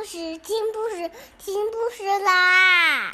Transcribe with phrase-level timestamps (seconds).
[0.00, 3.10] 故事，听故事，听故事啦！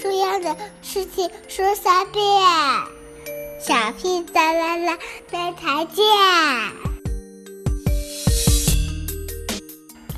[0.00, 2.24] 重要的事情说三遍，
[3.60, 4.98] 小屁哒啦啦，
[5.30, 6.04] 明天见！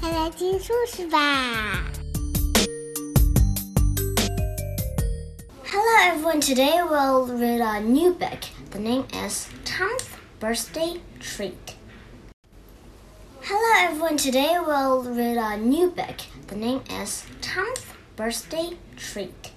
[0.00, 1.84] 快来听故事吧
[5.70, 8.48] ！Hello everyone, today we'll read a new book.
[8.70, 10.06] The name is Tom's
[10.40, 11.77] Birthday Treat.
[13.50, 16.16] Hello everyone, today we'll read a new book.
[16.48, 17.82] The name is Tom's
[18.14, 19.52] Birthday Treat.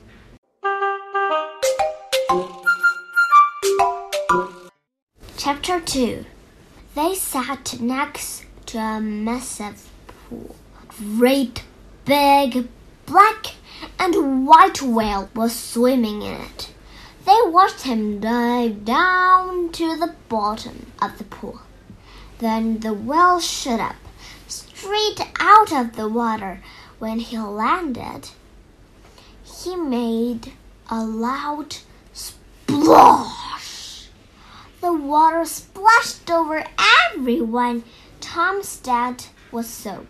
[5.35, 6.25] Chapter 2
[6.95, 10.55] They sat next to a massive pool.
[10.87, 11.63] Great
[12.05, 12.69] big
[13.05, 13.55] black
[13.99, 16.73] and white whale was swimming in it.
[17.25, 21.59] They watched him dive down to the bottom of the pool.
[22.41, 23.95] Then the whale shot up,
[24.47, 26.63] straight out of the water.
[26.97, 28.29] When he landed,
[29.43, 30.51] he made
[30.89, 31.77] a loud
[32.13, 34.07] splash.
[34.81, 36.65] The water splashed over
[37.11, 37.83] everyone.
[38.19, 40.07] Tom's dad was soaked.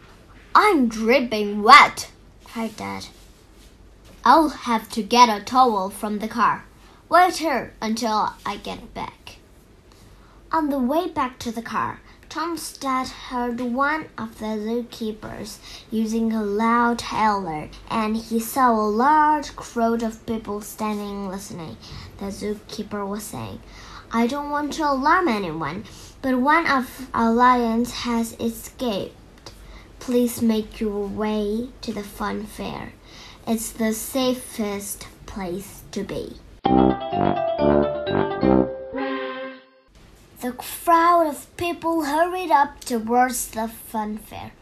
[0.56, 2.12] I'm dripping wet,
[2.46, 3.08] cried Dad.
[4.24, 6.64] I'll have to get a towel from the car.
[7.10, 9.21] Wait here until I get back.
[10.54, 16.34] On the way back to the car, Tom's dad heard one of the zookeepers using
[16.34, 21.78] a loud howler, and he saw a large crowd of people standing listening.
[22.18, 23.62] The zookeeper was saying,
[24.12, 25.86] I don't want to alarm anyone,
[26.22, 29.54] but one of our lions has escaped.
[30.00, 32.92] Please make your way to the fun fair.
[33.48, 36.36] It's the safest place to be.
[40.42, 44.54] The crowd of people hurried up towards the fun fair.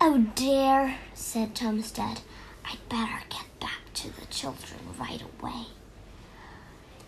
[0.00, 2.20] Oh dear, said Tom's dad.
[2.64, 5.66] I'd better get back to the children right away.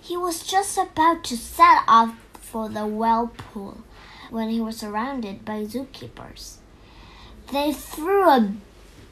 [0.00, 3.78] He was just about to set off for the well pool
[4.28, 6.56] when he was surrounded by zookeepers.
[7.52, 8.54] They threw a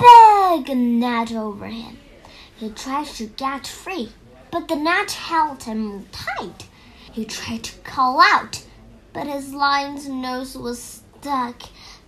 [0.01, 1.99] big net over him.
[2.57, 4.11] He tried to get free,
[4.51, 6.67] but the net held him tight.
[7.13, 8.65] He tried to call out
[9.13, 11.63] but his lion's nose was stuck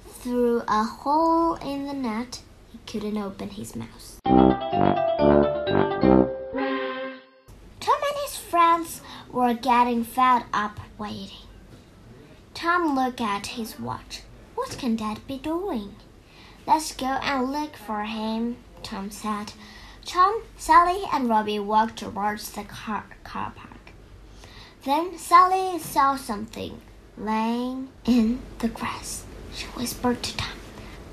[0.08, 2.42] through a hole in the net.
[2.70, 4.20] He couldn't open his mouth.
[4.24, 4.38] Tom
[8.08, 9.00] and his friends
[9.30, 11.46] were getting fed up waiting.
[12.54, 14.22] Tom looked at his watch.
[14.54, 15.96] What can Dad be doing?
[16.66, 19.52] Let's go and look for him, Tom said.
[20.04, 23.92] Tom, Sally, and Robbie walked towards the car, car park.
[24.84, 26.80] Then Sally saw something
[27.24, 29.24] laying in the grass.
[29.54, 30.56] She whispered to Tom,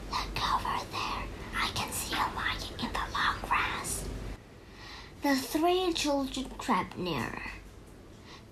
[0.10, 1.24] Look over there.
[1.56, 4.06] I can see a lion in the long grass.
[5.22, 7.42] The three children crept nearer.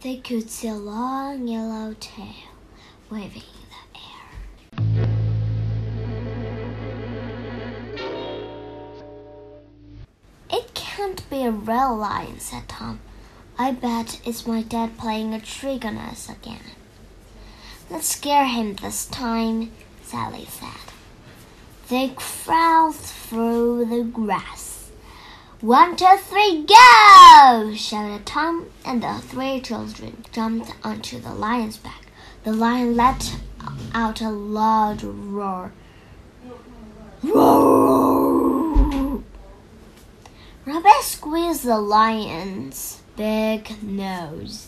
[0.02, 2.52] They could see a long yellow tail
[3.10, 4.00] waving in the
[5.00, 5.08] air.
[10.52, 13.00] It can't be a real lion, said Tom.
[13.58, 16.60] I bet it's my dad playing a trick on us again.
[17.90, 19.72] Let's scare him this time,
[20.04, 20.70] Sally said.
[21.90, 24.90] They crawled through the grass.
[25.62, 27.74] One, two, three, go!
[27.76, 32.06] shouted Tom, and the three children jumped onto the lion's back.
[32.44, 33.36] The lion let
[33.94, 35.72] out a loud roar.
[37.24, 37.96] Roar!
[41.26, 44.68] Squeezed the lion's big nose.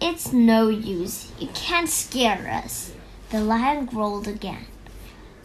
[0.00, 1.32] It's no use.
[1.40, 2.92] You can't scare us.
[3.30, 4.66] The lion growled again.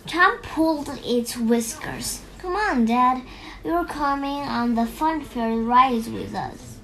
[0.05, 2.21] Tom pulled its whiskers.
[2.37, 3.23] Come on, Dad.
[3.63, 6.77] You're coming on the fun fair ride with us.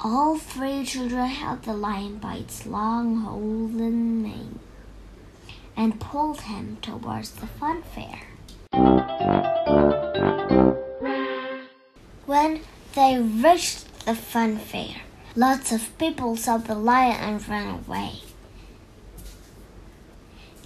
[0.00, 4.58] All three children held the lion by its long golden mane
[5.76, 8.20] and pulled him towards the fun fair.
[12.26, 12.60] When
[12.94, 15.02] they reached the fun fair,
[15.34, 18.20] Lots of people saw the lion and ran away.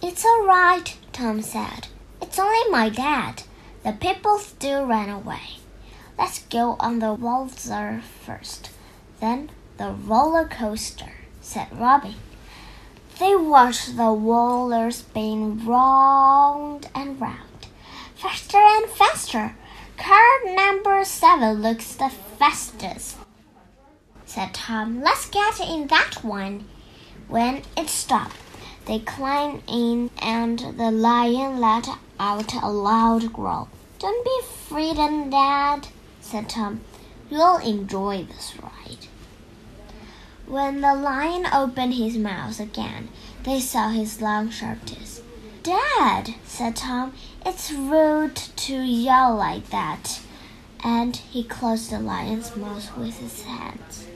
[0.03, 1.87] It's all right, Tom said.
[2.21, 3.45] It's only my dad.
[3.85, 5.61] The people still ran away.
[6.19, 8.71] Let's go on the waltzer first,
[9.21, 12.17] then the roller coaster, said Robbie.
[13.21, 17.69] They watched the roller spin round and round,
[18.17, 19.55] faster and faster.
[19.97, 23.17] Car number seven looks the fastest
[24.27, 25.01] said Tom.
[25.01, 26.67] Let's get in that one.
[27.29, 28.37] When it stopped,
[28.87, 31.89] They climbed in, and the lion let
[32.21, 33.69] out a loud growl.
[33.99, 35.89] Don't be frightened, Dad,
[36.21, 36.83] said Tom.
[37.29, 39.09] You'll enjoy this ride.
[40.47, 43.09] When the lion opened his mouth again,
[43.43, 45.21] they saw his long, sharp teeth.
[45.65, 47.13] Dad, said Tom,
[47.45, 50.21] it's rude to yell like that.
[50.85, 54.07] And he closed the lion's mouth with his hands.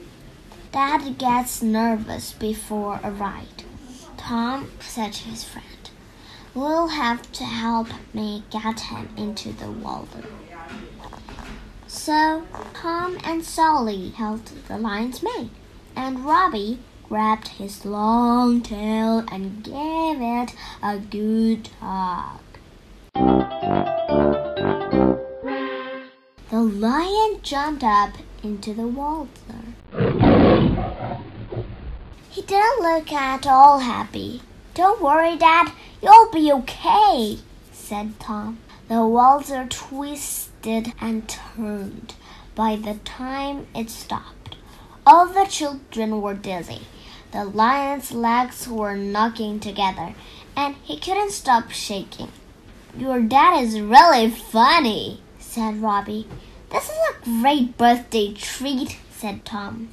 [0.71, 3.65] Dad gets nervous before a ride.
[4.15, 5.89] Tom said to his friend,
[6.55, 10.23] We'll have to help me get him into the waltzer.
[11.87, 15.51] So Tom and Sally held the lion's mane,
[15.93, 16.79] and Robbie
[17.09, 22.39] grabbed his long tail and gave it a good tug.
[26.49, 30.30] The lion jumped up into the waltzer.
[32.29, 34.41] He didn't look at all happy.
[34.73, 35.71] Don't worry, Dad,
[36.01, 37.39] you'll be okay,
[37.71, 38.59] said Tom.
[38.87, 42.13] The waltzer twisted and turned.
[42.55, 44.55] By the time it stopped,
[45.05, 46.81] all the children were dizzy.
[47.31, 50.13] The lion's legs were knocking together,
[50.55, 52.31] and he couldn't stop shaking.
[52.97, 56.27] Your dad is really funny, said Robbie.
[56.69, 59.89] This is a great birthday treat, said Tom.